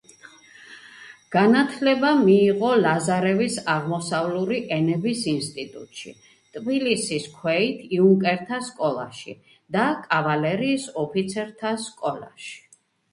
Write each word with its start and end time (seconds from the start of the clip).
განათლება 1.33 2.13
მიიღო 2.21 2.71
ლაზარევის 2.85 3.57
აღმოსავლური 3.73 4.57
ენების 4.79 5.21
ინსტიტუტში, 5.33 6.15
ტფილისის 6.57 7.29
ქვეით 7.35 7.85
იუნკერთა 8.01 8.61
სკოლაში 8.73 9.39
და 9.79 9.85
კავალერიის 10.09 10.89
ოფიცერთა 11.07 11.79
სკოლაში. 11.89 12.55